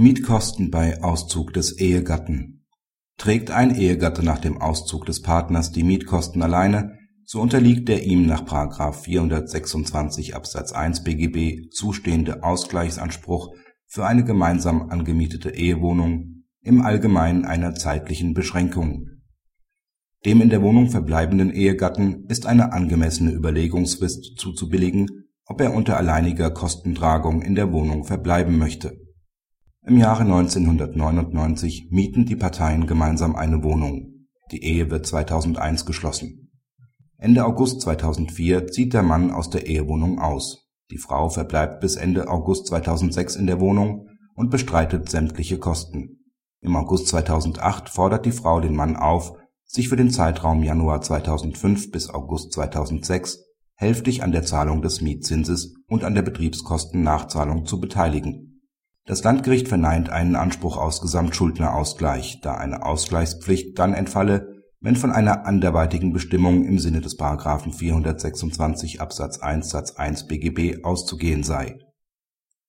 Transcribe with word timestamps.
Mietkosten 0.00 0.70
bei 0.70 1.02
Auszug 1.02 1.52
des 1.52 1.76
Ehegatten 1.78 2.64
Trägt 3.18 3.50
ein 3.50 3.74
Ehegatte 3.74 4.22
nach 4.22 4.38
dem 4.38 4.56
Auszug 4.56 5.04
des 5.04 5.20
Partners 5.20 5.72
die 5.72 5.82
Mietkosten 5.82 6.40
alleine, 6.40 6.96
so 7.26 7.38
unterliegt 7.38 7.86
der 7.90 8.04
ihm 8.04 8.24
nach§ 8.24 8.46
426 8.94 10.34
Absatz 10.34 10.72
1 10.72 11.04
BGB 11.04 11.70
zustehende 11.70 12.42
Ausgleichsanspruch 12.42 13.54
für 13.84 14.06
eine 14.06 14.24
gemeinsam 14.24 14.88
angemietete 14.88 15.50
Ehewohnung 15.50 16.44
im 16.62 16.80
Allgemeinen 16.80 17.44
einer 17.44 17.74
zeitlichen 17.74 18.32
Beschränkung. 18.32 19.06
Dem 20.24 20.40
in 20.40 20.48
der 20.48 20.62
Wohnung 20.62 20.88
verbleibenden 20.88 21.50
Ehegatten 21.52 22.24
ist 22.28 22.46
eine 22.46 22.72
angemessene 22.72 23.32
Überlegungsfrist 23.32 24.38
zuzubilligen, 24.38 25.26
ob 25.44 25.60
er 25.60 25.74
unter 25.74 25.98
alleiniger 25.98 26.50
Kostentragung 26.50 27.42
in 27.42 27.54
der 27.54 27.70
Wohnung 27.70 28.04
verbleiben 28.04 28.56
möchte. 28.56 29.09
Im 29.86 29.96
Jahre 29.96 30.22
1999 30.22 31.88
mieten 31.90 32.26
die 32.26 32.36
Parteien 32.36 32.86
gemeinsam 32.86 33.34
eine 33.34 33.62
Wohnung. 33.62 34.26
Die 34.52 34.62
Ehe 34.62 34.90
wird 34.90 35.06
2001 35.06 35.86
geschlossen. 35.86 36.50
Ende 37.16 37.46
August 37.46 37.80
2004 37.80 38.66
zieht 38.66 38.92
der 38.92 39.02
Mann 39.02 39.30
aus 39.30 39.48
der 39.48 39.66
Ehewohnung 39.66 40.20
aus. 40.20 40.68
Die 40.90 40.98
Frau 40.98 41.30
verbleibt 41.30 41.80
bis 41.80 41.96
Ende 41.96 42.28
August 42.28 42.66
2006 42.66 43.36
in 43.36 43.46
der 43.46 43.58
Wohnung 43.58 44.08
und 44.34 44.50
bestreitet 44.50 45.08
sämtliche 45.08 45.58
Kosten. 45.58 46.24
Im 46.60 46.76
August 46.76 47.08
2008 47.08 47.88
fordert 47.88 48.26
die 48.26 48.32
Frau 48.32 48.60
den 48.60 48.76
Mann 48.76 48.96
auf, 48.96 49.32
sich 49.64 49.88
für 49.88 49.96
den 49.96 50.10
Zeitraum 50.10 50.62
Januar 50.62 51.00
2005 51.00 51.90
bis 51.90 52.10
August 52.10 52.52
2006 52.52 53.44
hälftig 53.76 54.22
an 54.22 54.32
der 54.32 54.42
Zahlung 54.42 54.82
des 54.82 55.00
Mietzinses 55.00 55.74
und 55.86 56.04
an 56.04 56.14
der 56.14 56.22
Betriebskostennachzahlung 56.22 57.64
zu 57.64 57.80
beteiligen. 57.80 58.49
Das 59.06 59.24
Landgericht 59.24 59.68
verneint 59.68 60.10
einen 60.10 60.36
Anspruch 60.36 60.76
aus 60.76 61.00
Gesamtschuldnerausgleich, 61.00 62.40
da 62.42 62.54
eine 62.54 62.84
Ausgleichspflicht 62.84 63.78
dann 63.78 63.94
entfalle, 63.94 64.62
wenn 64.80 64.96
von 64.96 65.10
einer 65.10 65.46
anderweitigen 65.46 66.12
Bestimmung 66.12 66.64
im 66.64 66.78
Sinne 66.78 67.00
des§ 67.00 67.18
426 67.72 69.00
Absatz 69.00 69.38
1 69.38 69.68
Satz 69.68 69.92
1 69.92 70.26
BGB 70.26 70.84
auszugehen 70.84 71.42
sei. 71.42 71.78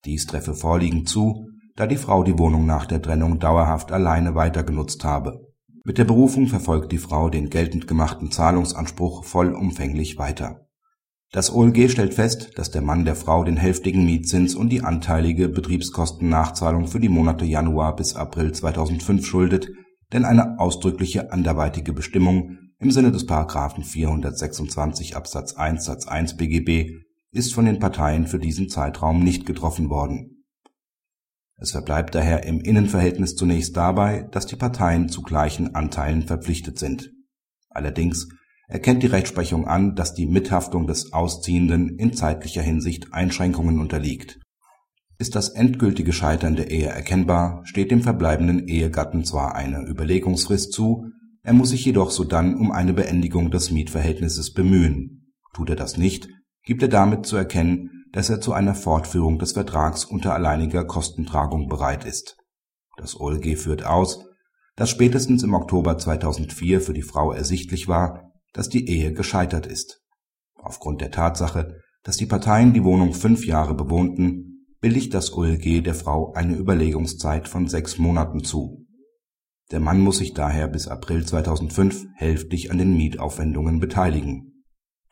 Dies 0.06 0.26
treffe 0.26 0.56
vorliegend 0.56 1.08
zu, 1.08 1.48
da 1.76 1.88
die 1.88 1.98
Frau 1.98 2.24
die 2.24 2.38
Wohnung 2.38 2.66
nach 2.66 2.86
der 2.86 3.02
Trennung 3.02 3.40
dauerhaft 3.40 3.92
alleine 3.92 4.36
weitergenutzt 4.36 5.04
habe 5.04 5.52
mit 5.84 5.98
der 5.98 6.06
Berufung 6.06 6.46
verfolgt 6.46 6.92
die 6.92 7.00
Frau 7.00 7.30
den 7.30 7.50
geltend 7.50 7.88
gemachten 7.88 8.30
Zahlungsanspruch 8.30 9.24
vollumfänglich 9.24 10.20
weiter. 10.20 10.68
Das 11.32 11.54
OLG 11.54 11.90
stellt 11.90 12.14
fest, 12.14 12.52
dass 12.56 12.72
der 12.72 12.82
Mann 12.82 13.06
der 13.06 13.16
Frau 13.16 13.44
den 13.44 13.58
hälftigen 13.58 14.06
Mietzins 14.06 14.54
und 14.54 14.70
die 14.70 14.82
anteilige 14.82 15.48
Betriebskostennachzahlung 15.48 16.88
für 16.88 17.00
die 17.00 17.10
Monate 17.10 17.46
Januar 17.46 17.96
bis 17.96 18.16
April 18.16 18.52
2005 18.52 19.26
schuldet, 19.26 19.70
denn 20.12 20.26
eine 20.26 20.60
ausdrückliche 20.60 21.32
anderweitige 21.32 21.94
Bestimmung 21.94 22.58
im 22.80 22.92
Sinne 22.92 23.12
des§ 23.12 23.28
426 23.84 25.16
Absatz 25.16 25.54
1 25.54 25.86
Satz 25.86 26.08
1 26.08 26.36
BGB 26.36 27.04
ist 27.32 27.54
von 27.54 27.66
den 27.66 27.80
Parteien 27.80 28.28
für 28.28 28.40
diesen 28.40 28.68
Zeitraum 28.68 29.24
nicht 29.24 29.46
getroffen 29.46 29.90
worden 29.90 30.42
es 31.62 31.72
verbleibt 31.72 32.16
daher 32.16 32.44
im 32.44 32.60
Innenverhältnis 32.60 33.36
zunächst 33.36 33.78
dabei, 33.78 34.28
dass 34.32 34.48
die 34.48 34.56
Parteien 34.56 35.10
zu 35.10 35.22
gleichen 35.22 35.76
Anteilen 35.76 36.24
verpflichtet 36.24 36.80
sind. 36.80 37.12
Allerdings 37.70 38.30
erkennt 38.72 39.04
die 39.04 39.08
Rechtsprechung 39.08 39.68
an, 39.68 39.96
dass 39.96 40.14
die 40.14 40.26
Mithaftung 40.26 40.88
des 40.88 41.14
Ausziehenden 41.14 41.98
in 42.00 42.14
zeitlicher 42.14 42.62
Hinsicht 42.62 43.14
Einschränkungen 43.14 43.80
unterliegt. 43.80 44.40
Ist 45.20 45.36
das 45.36 45.50
endgültige 45.50 46.14
Scheitern 46.14 46.56
der 46.56 46.72
Ehe 46.72 46.88
erkennbar, 46.88 47.62
steht 47.66 47.92
dem 47.92 48.02
verbleibenden 48.02 48.68
Ehegatten 48.68 49.24
zwar 49.24 49.54
eine 49.56 49.86
Überlegungsfrist 49.86 50.74
zu, 50.74 51.06
er 51.44 51.54
muss 51.54 51.70
sich 51.70 51.86
jedoch 51.86 52.12
sodann 52.12 52.56
um 52.56 52.72
eine 52.72 52.94
Beendigung 52.94 53.52
des 53.52 53.72
Mietverhältnisses 53.72 54.54
bemühen. 54.54 55.34
Tut 55.54 55.70
er 55.70 55.76
das 55.76 55.98
nicht, 55.98 56.30
gibt 56.64 56.82
er 56.82 56.88
damit 56.88 57.26
zu 57.26 57.36
erkennen 57.36 58.02
dass 58.12 58.30
er 58.30 58.42
zu 58.42 58.54
einer 58.54 58.76
Fortführung 58.76 59.40
des 59.40 59.54
Vertrags 59.54 60.06
unter 60.06 60.34
alleiniger 60.34 60.86
Kostentragung 60.86 61.68
bereit 61.68 62.06
ist. 62.06 62.38
Das 62.98 63.20
OLG 63.20 63.58
führt 63.58 63.86
aus, 63.86 64.26
dass 64.76 64.90
spätestens 64.90 65.44
im 65.44 65.54
Oktober 65.54 65.98
2004 65.98 66.82
für 66.82 66.94
die 66.94 67.02
Frau 67.02 67.32
ersichtlich 67.32 67.88
war, 67.88 68.31
dass 68.54 68.70
die 68.70 68.88
Ehe 68.88 69.14
gescheitert 69.14 69.66
ist. 69.66 70.02
Aufgrund 70.56 71.02
der 71.02 71.12
Tatsache, 71.12 71.80
dass 72.04 72.18
die 72.18 72.26
Parteien 72.26 72.74
die 72.74 72.84
Wohnung 72.84 73.14
fünf 73.14 73.46
Jahre 73.46 73.74
bewohnten, 73.74 74.68
billigt 74.80 75.14
das 75.14 75.34
OLG 75.34 75.84
der 75.84 75.96
Frau 75.96 76.34
eine 76.34 76.56
Überlegungszeit 76.56 77.48
von 77.48 77.68
sechs 77.68 77.98
Monaten 77.98 78.44
zu. 78.44 78.86
Der 79.72 79.80
Mann 79.80 80.02
muss 80.02 80.18
sich 80.18 80.34
daher 80.34 80.68
bis 80.68 80.88
April 80.88 81.26
2005 81.26 82.08
hälftig 82.16 82.72
an 82.72 82.78
den 82.78 82.96
Mietaufwendungen 82.96 83.80
beteiligen 83.80 84.52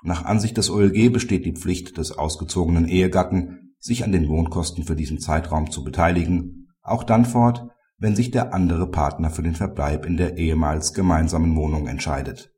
nach 0.02 0.24
Ansicht 0.24 0.56
des 0.56 0.70
OLG 0.70 1.12
besteht 1.12 1.46
die 1.46 1.54
Pflicht 1.54 1.98
des 1.98 2.18
ausgezogenen 2.18 2.88
Ehegatten, 2.88 3.76
sich 3.80 4.04
an 4.06 4.14
den 4.14 4.30
Wohnkosten 4.30 4.86
für 4.86 4.96
diesen 4.96 5.20
Zeitraum 5.20 5.72
zu 5.72 5.84
beteiligen, 5.84 6.70
auch 6.82 7.04
dann 7.04 7.26
fort, 7.26 7.68
wenn 7.98 8.16
sich 8.16 8.32
der 8.32 8.54
andere 8.54 8.90
Partner 8.90 9.30
für 9.30 9.44
den 9.44 9.56
Verbleib 9.56 10.06
in 10.06 10.16
der 10.16 10.38
ehemals 10.38 10.94
gemeinsamen 10.94 11.56
Wohnung 11.58 11.88
entscheidet. 11.88 12.52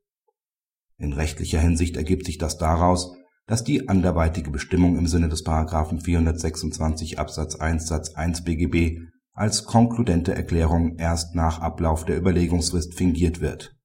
In 1.02 1.12
rechtlicher 1.12 1.60
Hinsicht 1.60 1.96
ergibt 1.96 2.24
sich 2.24 2.38
das 2.38 2.56
daraus, 2.56 3.14
dass 3.46 3.64
die 3.64 3.90
anderweitige 3.90 4.50
Bestimmung 4.50 4.96
im 4.96 5.06
Sinne 5.06 5.28
des§ 5.28 5.44
426 6.00 7.18
Absatz 7.18 7.56
1 7.56 7.86
Satz 7.86 8.14
1 8.14 8.44
BGB 8.44 9.00
als 9.34 9.64
konkludente 9.64 10.34
Erklärung 10.34 10.96
erst 10.96 11.34
nach 11.34 11.60
Ablauf 11.60 12.06
der 12.06 12.16
Überlegungsfrist 12.16 12.94
fingiert 12.94 13.40
wird 13.40 13.76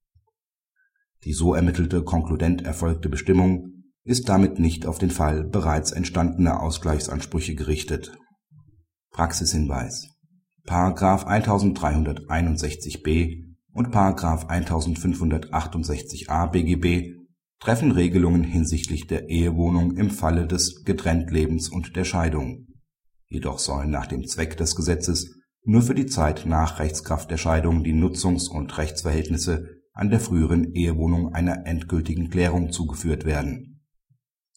die 1.24 1.32
so 1.32 1.54
ermittelte 1.54 2.04
konkludent 2.04 2.64
erfolgte 2.64 3.08
Bestimmung 3.08 3.84
ist 4.04 4.28
damit 4.28 4.58
nicht 4.58 4.86
auf 4.86 4.98
den 4.98 5.10
Fall 5.10 5.44
bereits 5.44 5.92
entstandener 5.92 6.62
Ausgleichsansprüche 6.62 7.54
gerichtet. 7.54 8.12
Praxishinweis§ 9.10 10.08
1361b 11.26 13.47
und§ 13.78 13.94
1568a 14.48 16.50
BGB 16.50 17.16
treffen 17.60 17.92
Regelungen 17.92 18.42
hinsichtlich 18.42 19.06
der 19.06 19.28
Ehewohnung 19.28 19.96
im 19.96 20.10
Falle 20.10 20.48
des 20.48 20.82
Getrenntlebens 20.84 21.68
und 21.68 21.94
der 21.94 22.04
Scheidung. 22.04 22.66
Jedoch 23.28 23.60
sollen 23.60 23.90
nach 23.90 24.06
dem 24.06 24.26
Zweck 24.26 24.56
des 24.56 24.74
Gesetzes 24.74 25.32
nur 25.64 25.82
für 25.82 25.94
die 25.94 26.06
Zeit 26.06 26.44
nach 26.44 26.80
Rechtskraft 26.80 27.30
der 27.30 27.36
Scheidung 27.36 27.84
die 27.84 27.92
Nutzungs 27.92 28.48
und 28.48 28.76
Rechtsverhältnisse 28.78 29.68
an 29.92 30.10
der 30.10 30.18
früheren 30.18 30.74
Ehewohnung 30.74 31.32
einer 31.32 31.64
endgültigen 31.64 32.30
Klärung 32.30 32.72
zugeführt 32.72 33.24
werden. 33.24 33.84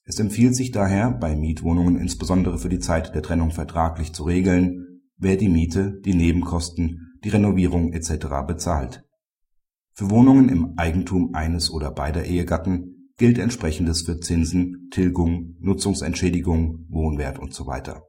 Es 0.04 0.20
empfiehlt 0.20 0.56
sich 0.56 0.72
daher, 0.72 1.12
bei 1.12 1.36
Mietwohnungen 1.36 1.96
insbesondere 1.96 2.58
für 2.58 2.70
die 2.70 2.80
Zeit 2.80 3.14
der 3.14 3.22
Trennung 3.22 3.52
vertraglich 3.52 4.14
zu 4.14 4.24
regeln, 4.24 5.04
wer 5.18 5.38
die 5.38 5.50
Miete, 5.50 6.00
die 6.04 6.16
Nebenkosten, 6.16 7.20
die 7.24 7.30
Renovierung 7.30 7.94
etc. 7.94 8.26
bezahlt. 8.48 9.04
Für 9.94 10.10
Wohnungen 10.10 10.50
im 10.50 10.74
Eigentum 10.78 11.36
eines 11.36 11.72
oder 11.72 11.92
beider 11.92 12.26
Ehegatten 12.26 13.12
gilt 13.18 13.38
entsprechendes 13.38 14.02
für 14.02 14.20
Zinsen, 14.20 14.90
Tilgung, 14.92 15.56
Nutzungsentschädigung, 15.60 16.88
Wohnwert 16.90 17.40
usw. 17.40 18.02